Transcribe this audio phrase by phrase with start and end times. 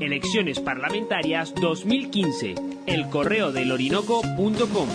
[0.00, 2.56] Elecciones Parlamentarias 2015.
[2.86, 4.88] El correo del orinoco.com.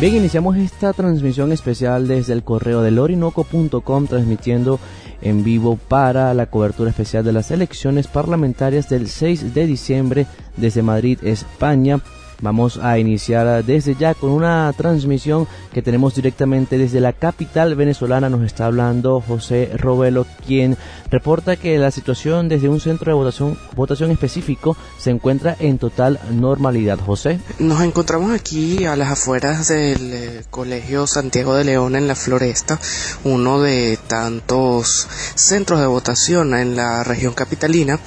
[0.00, 4.78] Bien, iniciamos esta transmisión especial desde el correo del orinoco.com transmitiendo
[5.20, 10.26] en vivo para la cobertura especial de las elecciones parlamentarias del 6 de diciembre
[10.56, 11.98] desde Madrid, España.
[12.42, 18.28] Vamos a iniciar desde ya con una transmisión que tenemos directamente desde la capital venezolana.
[18.28, 20.76] Nos está hablando José Robelo, quien
[21.08, 26.18] reporta que la situación desde un centro de votación, votación específico se encuentra en total
[26.32, 26.98] normalidad.
[26.98, 27.38] José.
[27.60, 32.80] Nos encontramos aquí a las afueras del eh, Colegio Santiago de León en la Floresta,
[33.22, 38.00] uno de tantos centros de votación en la región capitalina.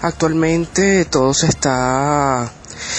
[0.00, 2.50] Actualmente todo se está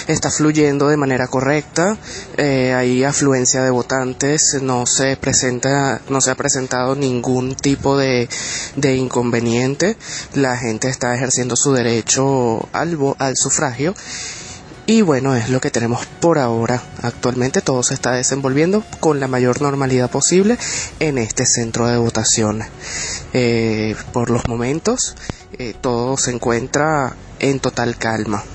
[0.08, 1.98] está fluyendo de manera correcta,
[2.38, 8.30] eh, hay afluencia de votantes, no se presenta, no se ha presentado ningún tipo de,
[8.76, 9.98] de inconveniente,
[10.34, 13.94] la gente está ejerciendo su derecho al, al sufragio
[14.90, 16.82] y bueno, es lo que tenemos por ahora.
[17.02, 20.58] Actualmente todo se está desenvolviendo con la mayor normalidad posible
[21.02, 22.64] en este centro de votación.
[23.34, 25.18] Eh, por los momentos,
[25.60, 28.46] eh, todo se encuentra en total calma.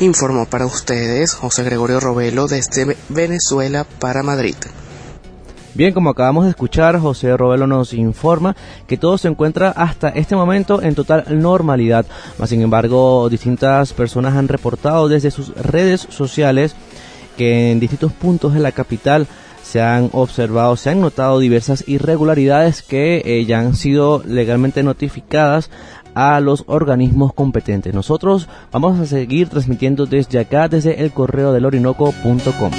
[0.00, 4.56] Informó para ustedes José Gregorio Robelo desde Venezuela para Madrid.
[5.74, 8.56] Bien, como acabamos de escuchar, José Robelo nos informa
[8.88, 12.06] que todo se encuentra hasta este momento en total normalidad.
[12.38, 16.74] Mas, sin embargo, distintas personas han reportado desde sus redes sociales
[17.36, 19.28] que en distintos puntos de la capital
[19.62, 25.70] se han observado, se han notado diversas irregularidades que eh, ya han sido legalmente notificadas
[26.14, 27.94] a los organismos competentes.
[27.94, 32.70] Nosotros vamos a seguir transmitiendo desde acá, desde el correo del orinoco.com.